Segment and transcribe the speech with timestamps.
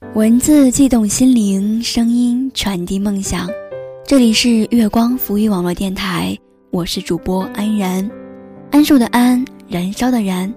[0.00, 3.48] 文字悸动心灵，声音传递梦想。
[4.02, 6.36] 这里是月光浮语网络电台，
[6.70, 8.10] 我是主播安然，
[8.72, 10.52] 安树的安，燃烧的燃。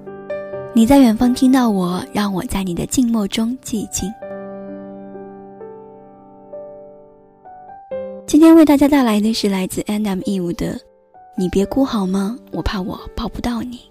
[0.74, 4.10] 你在远方听到我，让我在你的静默中寂静。
[8.26, 10.22] 今天为大家带来的是来自 N.M.
[10.26, 10.80] 义务的，
[11.38, 12.36] 你别哭好吗？
[12.54, 13.82] 我怕我抱不到你。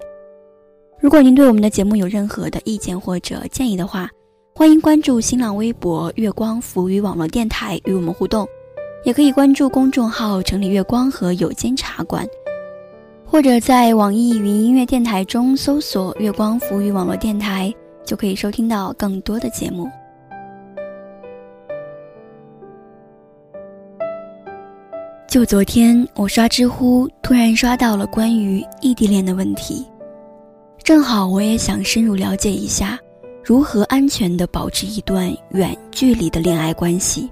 [0.98, 4.08] 如果您对我们的节目有任何的意见或者建议的话，
[4.54, 8.46] 欢迎关注新浪微博“月光浮语网络电台”与我们互动，
[9.02, 12.28] 也可以关注公众号“城里月光”和“有间茶馆”，
[13.24, 19.88] 或者在网易云音乐电台中搜索“月光浮语网络电台”，就可以收听到更多的节目。
[25.26, 29.86] 就昨天，我刷知乎，突然刷到了关于异地恋的问题。
[30.84, 32.98] 正好我也想深入了解一下，
[33.44, 37.28] 如何安全的保持一段远距离的恋爱关系。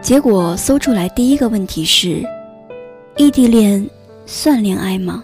[0.00, 2.22] 结果搜出来第一个问题是：
[3.16, 3.88] 异地恋
[4.26, 5.22] 算恋爱吗？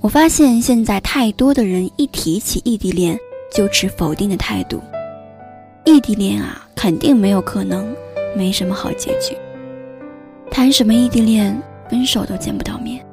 [0.00, 3.18] 我发现现在太多的人一提起异地恋
[3.52, 4.80] 就持否定的态度。
[5.84, 7.92] 异地恋啊，肯定没有可能，
[8.36, 9.36] 没什么好结局。
[10.50, 13.04] 谈什么异地恋，分手都见不到面。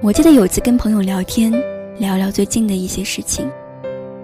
[0.00, 1.52] 我记得有次跟朋友聊天，
[1.96, 3.48] 聊聊最近的一些事情。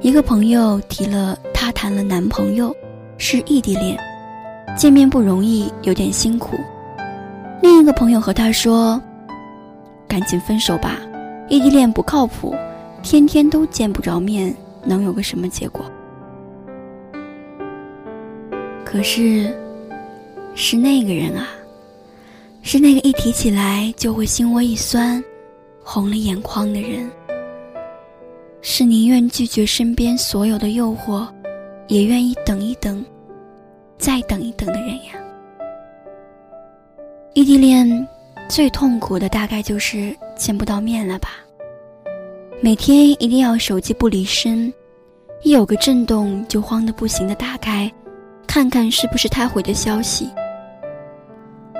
[0.01, 2.75] 一个朋友提了她谈了男朋友，
[3.17, 3.97] 是异地恋，
[4.77, 6.57] 见面不容易，有点辛苦。
[7.63, 9.01] 另一个朋友和他说
[10.09, 10.99] ：“赶紧分手吧，
[11.49, 12.55] 异地恋不靠谱，
[13.03, 15.85] 天天都见不着面，能有个什么结果？”
[18.85, 19.55] 可是，
[20.57, 21.47] 是那个人啊，
[22.63, 25.23] 是那个一提起来就会心窝一酸。
[25.83, 27.11] 红了眼眶的人，
[28.63, 31.27] 是宁愿拒绝身边所有的诱惑，
[31.89, 33.05] 也愿意等一等，
[33.99, 35.13] 再等一等的人呀。
[37.35, 38.09] 异地恋
[38.49, 41.31] 最痛苦的大概就是见不到面了吧？
[42.61, 44.73] 每天一定要手机不离身，
[45.43, 47.91] 一有个震动就慌得不行的打开，
[48.47, 50.29] 看看是不是他回的消息。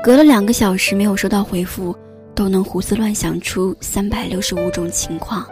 [0.03, 1.95] 隔了两个小时没有收到回复。
[2.33, 5.47] 都能胡思乱想出三百六十五种情况。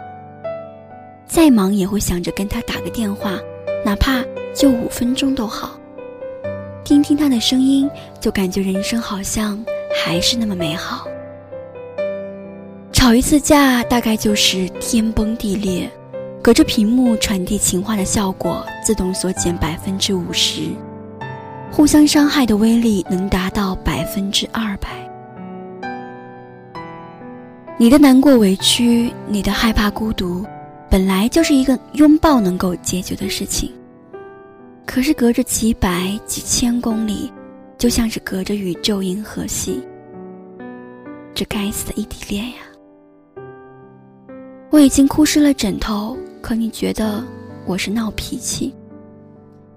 [1.29, 3.37] 再忙也会想着跟他打个电话，
[3.85, 4.23] 哪怕
[4.53, 5.79] 就五分钟都好。
[6.83, 7.87] 听听他的声音，
[8.19, 9.63] 就感觉人生好像
[10.03, 11.07] 还是那么美好。
[12.91, 15.87] 吵一次架，大概就是天崩地裂，
[16.41, 20.63] 隔着屏幕传递情话的效果自动缩减百分之五十，
[21.71, 24.89] 互相伤害的威力能达到百分之二百。
[27.77, 30.43] 你的难过、委屈，你的害怕、孤独，
[30.89, 33.71] 本来就是一个拥抱能够解决的事情。
[34.85, 37.31] 可是隔着几百、几千公里，
[37.77, 39.79] 就像是隔着宇宙银河系。
[41.35, 42.57] 这该死的异地恋呀！
[44.71, 47.23] 我已经哭湿了枕头，可你觉得
[47.67, 48.73] 我是闹脾气？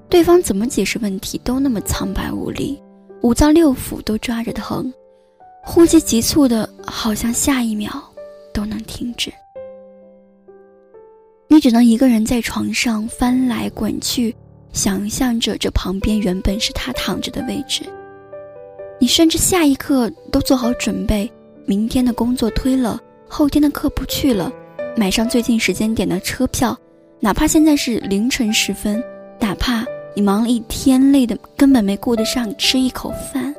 [0.08, 2.82] 对方怎么解释问题都那么苍白无力，
[3.20, 4.92] 五脏六腑都抓着疼。
[5.62, 8.02] 呼吸急促的，好像下一秒
[8.52, 9.30] 都能停止。
[11.62, 14.34] 只能一个人在床上翻来滚去，
[14.72, 17.84] 想象着这旁边原本是他躺着的位置。
[18.98, 21.30] 你甚至下一刻都做好准备，
[21.64, 24.52] 明天的工作推了，后天的课不去了，
[24.96, 26.76] 买上最近时间点的车票，
[27.20, 29.00] 哪怕现在是凌晨时分，
[29.38, 29.86] 哪怕
[30.16, 33.54] 你忙了一天，累得根本没顾得上吃一口饭。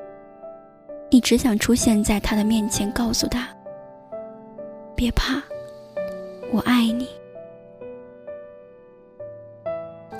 [1.09, 3.47] 你只想出现在他的面前，告诉他
[4.93, 5.41] ：“别怕，
[6.51, 7.07] 我爱你。”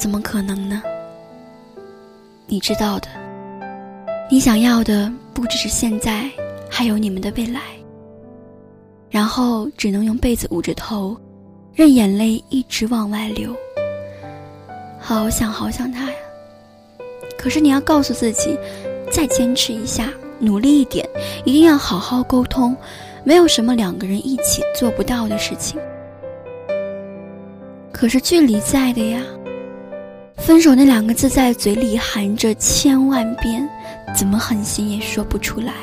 [0.03, 0.84] 怎么可能呢？
[2.46, 3.08] 你知道的，
[4.30, 6.30] 你想要的不只是现在，
[6.69, 7.62] 还有你们的未来。
[9.09, 11.16] 然后只能用被子捂着头，
[11.74, 13.56] 任眼泪一直往外流。
[15.00, 16.18] 好想好想他呀！
[17.38, 18.60] 可是你要告诉自己，
[19.10, 20.10] 再坚持一下。
[20.38, 21.07] 努力一点，
[21.45, 22.75] 一定要好好沟通，
[23.24, 25.80] 没有什么两个人一起做不到的事情。
[27.94, 29.22] 可是距离在的呀，
[30.45, 33.66] 分手那两个字在嘴里含着千万遍，
[34.13, 35.74] 怎么狠心也说不出来。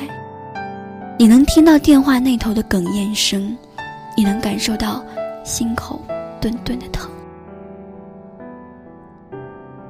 [1.19, 3.57] 你能听到电话那头的哽咽声，
[4.15, 5.03] 你能感受到
[5.45, 5.99] 心口
[6.43, 7.11] 顿顿的疼，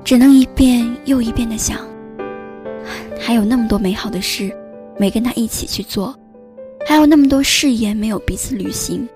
[0.05, 1.78] 只能一遍又一遍的想，
[3.20, 4.56] 还有那么多美好的事。
[4.96, 6.14] 没跟他一起去做，
[6.87, 9.08] 还有那么多誓言没有彼此履行，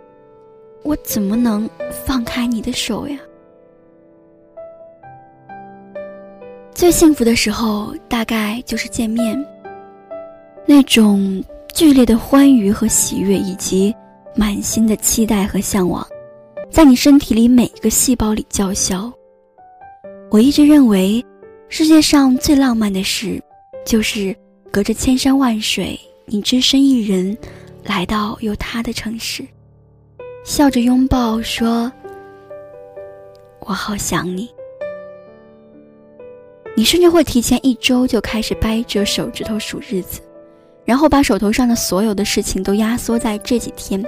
[0.83, 1.69] 我怎么能
[2.05, 3.17] 放开你的手呀？
[6.75, 9.47] 最幸福的时候，大概就是见面。
[10.67, 11.43] 那种
[11.73, 13.95] 剧烈的欢愉和喜悦，以及
[14.35, 16.05] 满心的期待和向往，
[16.71, 19.13] 在你身体里每一个细胞里叫嚣。
[20.31, 21.25] 我一直认为，
[21.69, 23.41] 世界上最浪漫的事，
[23.87, 24.35] 就是
[24.73, 27.39] 隔着千山万水，你只身一人，
[27.85, 29.47] 来到有他的城市，
[30.45, 31.91] 笑着拥抱，说
[33.65, 34.49] ：“我好想你。”
[36.77, 40.21] 你甚至会提前一周就开始掰着手指头数日子，
[40.85, 44.05] 然后把手头上的所有的事情都压缩在这几天。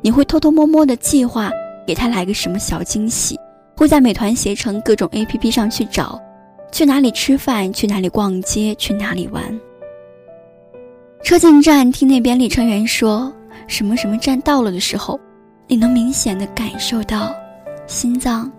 [0.00, 1.50] 你会偷偷摸摸的计划
[1.86, 3.38] 给他来个什么小惊喜，
[3.76, 6.20] 会在美团携程各种 APP 上去找，
[6.70, 9.42] 去哪里吃饭，去哪里逛街，去哪里玩。
[11.22, 13.30] 车进站，听那边列车员说
[13.66, 15.20] 什么什么站到了的时候，
[15.66, 17.34] 你能明显的感受到，
[17.86, 18.50] 心脏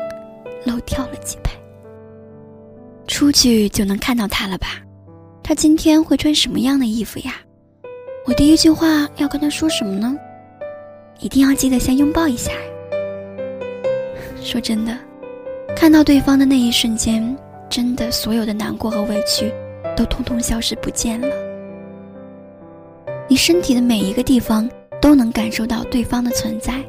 [0.65, 1.50] 漏跳了几拍。
[3.11, 4.81] 出去就能看到他了吧？
[5.43, 7.35] 他今天会穿什么样的衣服呀？
[8.25, 10.15] 我第一句话要跟他说什么呢？
[11.19, 12.53] 一定要记得先拥抱一下。
[14.41, 14.97] 说真的，
[15.75, 17.37] 看到对方的那一瞬间，
[17.69, 19.53] 真的所有的难过和委屈
[19.95, 21.27] 都通通消失不见了。
[23.27, 24.67] 你身体的每一个地方
[25.01, 26.81] 都能感受到对方的存在。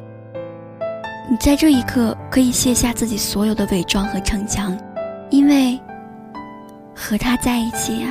[1.29, 4.75] 你在这一刻可以卸下自己所有的伪装和逞强，
[5.29, 5.77] 因为。
[6.95, 8.07] 和他在一起呀，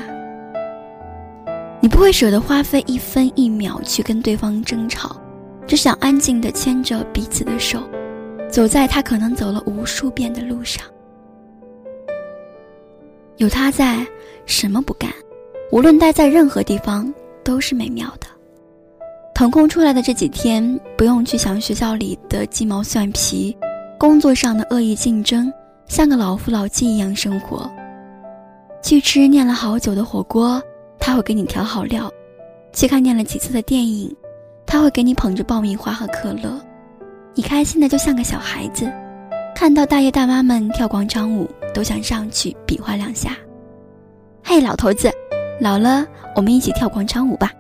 [1.81, 5.17] 你不会舍得花费一分一秒去跟对方争吵，
[5.67, 7.81] 只想安静地牵着彼此的手，
[8.51, 10.85] 走在他可能走了无数遍的路上。
[13.39, 14.07] 有他在，
[14.47, 15.11] 什么不干？
[15.71, 17.13] 无论待在任何地方，
[17.43, 18.27] 都是美妙的。
[19.35, 23.57] 腾空出来的这几天，不用去想学校里的鸡毛蒜皮，
[23.99, 25.51] 工作上的恶意竞争，
[25.87, 27.69] 像个老夫老妻一样生活。
[28.83, 30.61] 去吃念了好久的火锅，
[30.99, 32.11] 他会给你调好料；
[32.73, 34.15] 去看念了几次的电影，
[34.67, 36.61] 他会给你捧着爆米花和可乐。
[37.35, 38.93] 你开心的就像个小孩子，
[39.55, 43.37] 看到大爷大妈们跳广场舞，都想上去比划两下。
[44.43, 45.11] 嘿，老头子，
[45.61, 47.53] 老了我们一起跳广场舞吧。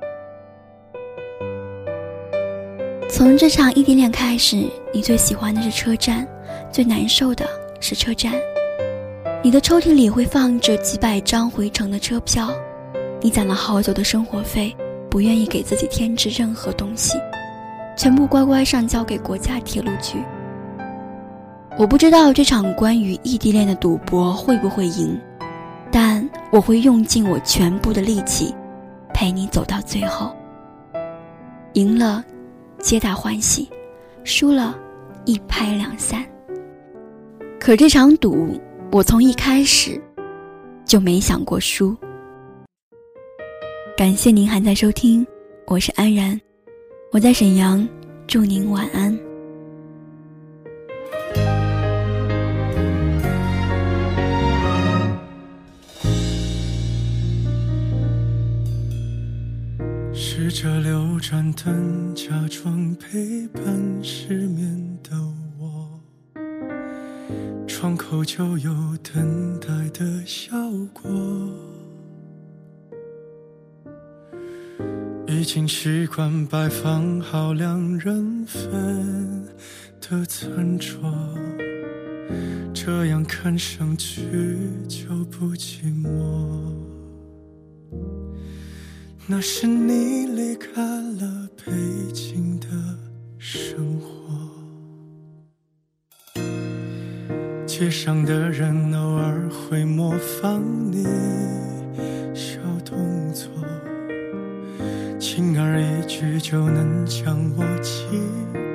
[3.08, 6.26] 从这场异地恋开始，你最喜欢的是车站，
[6.72, 7.46] 最难受的
[7.78, 8.32] 是车站。
[9.44, 12.48] 你的抽屉里会放着几百张回程的车票，
[13.20, 14.72] 你攒了好久的生活费，
[15.10, 17.18] 不愿意给自己添置任何东西，
[17.96, 20.18] 全部乖乖上交给国家铁路局。
[21.76, 25.20] 我不知道这场关于异地恋的赌博会不会赢，
[25.90, 28.54] 但我会用尽我全部的力气，
[29.12, 30.32] 陪你走到最后。
[31.72, 32.22] 赢了，
[32.78, 33.68] 皆大欢喜；
[34.22, 34.78] 输了，
[35.24, 36.24] 一拍两散。
[37.58, 38.56] 可这场赌。
[38.92, 39.98] 我从一开始
[40.84, 41.96] 就没想过输。
[43.96, 45.26] 感谢您还在收听，
[45.66, 46.38] 我是安然，
[47.10, 47.88] 我在沈阳，
[48.26, 49.18] 祝您晚安。
[60.12, 63.64] 试着留盏灯，假装陪伴
[64.02, 65.41] 失眠的我。
[67.82, 70.54] 窗口就有等待的效
[70.92, 71.10] 果，
[75.26, 79.44] 已经习惯摆放好两人份
[80.00, 81.12] 的餐桌，
[82.72, 84.22] 这样看上去
[84.86, 86.08] 就不寂寞。
[89.26, 91.72] 那是你离开了北
[92.12, 92.68] 京的
[93.40, 94.41] 生活。
[97.82, 100.62] 街上的人偶尔会模仿
[100.92, 101.02] 你
[102.32, 102.96] 小动
[103.34, 103.50] 作，
[105.18, 108.04] 轻而易举就能将我击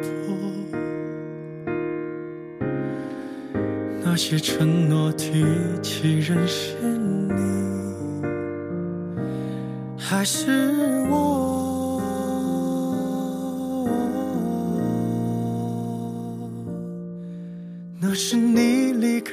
[0.02, 0.12] 破。
[4.04, 5.46] 那些承诺提
[5.82, 6.76] 起人是
[7.30, 7.34] 你，
[9.98, 10.52] 还是
[11.10, 11.24] 我？
[18.00, 18.87] 那是你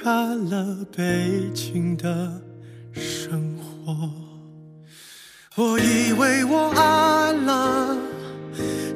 [0.05, 0.11] 开
[0.51, 2.31] 了北京的
[2.93, 3.97] 生活，
[5.57, 7.97] 我以为我爱了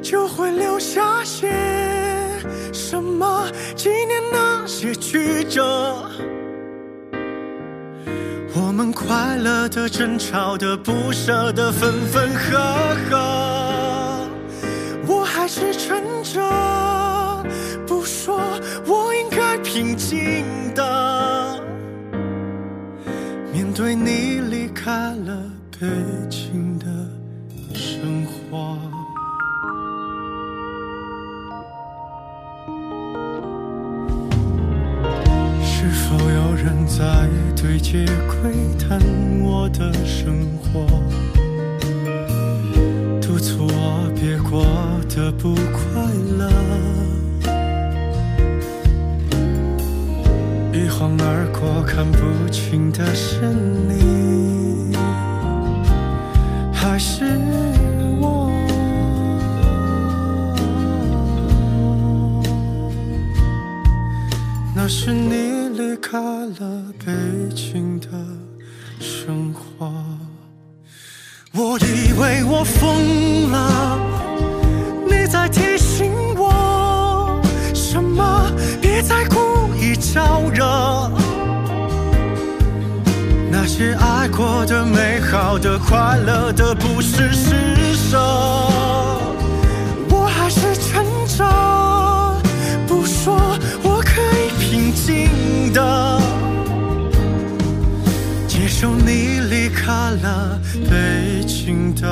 [0.03, 1.51] 就会留下些
[2.75, 5.65] 什么，纪念那些曲折，
[8.55, 12.59] 我们快乐的、争吵的、不舍的、分分合
[13.09, 14.29] 合，
[15.07, 17.43] 我还是撑着
[17.87, 18.39] 不说，
[18.87, 19.08] 我。
[19.63, 21.61] 平静的
[23.53, 25.87] 面对你离开了北
[26.31, 26.87] 京的
[27.75, 28.77] 生活。
[35.63, 37.29] 是否有人在
[37.61, 39.01] 对街窥探
[39.43, 40.87] 我的生活？
[43.21, 44.65] 督促我别过
[45.09, 46.03] 得不快
[46.39, 47.08] 乐。
[50.99, 53.41] 晃而过，看不清的是
[53.89, 54.97] 你，
[56.73, 57.25] 还是
[58.21, 58.51] 我？
[64.75, 67.13] 那是你离开了北
[67.55, 68.09] 京的
[68.99, 69.93] 生活。
[71.53, 73.08] 我以为我疯
[83.79, 88.19] 些爱过的、美好的、快乐的，不是施舍。
[90.11, 91.45] 我还是撑着，
[92.89, 93.39] 不说，
[93.85, 96.21] 我可以平静的。
[98.49, 102.09] 接受你离开了北京的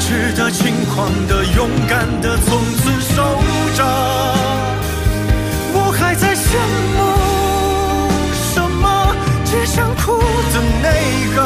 [0.00, 3.22] 些幼稚的、轻狂的、勇敢的，从此守
[3.76, 3.84] 着。
[5.74, 6.56] 我还在羡
[6.96, 6.98] 慕
[8.52, 9.14] 什么？
[9.44, 10.18] 只想哭
[10.52, 10.86] 的那
[11.34, 11.38] 个。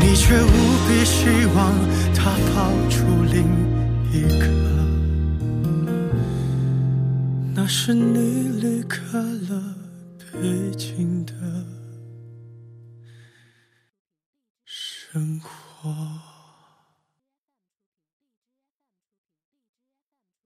[0.00, 0.46] 你却无
[0.86, 1.58] 比希望
[2.14, 2.96] 他跑出
[3.32, 3.44] 另
[4.12, 4.46] 一个，
[7.54, 9.62] 那是你离开了
[10.32, 11.32] 北京的
[14.64, 15.57] 生活。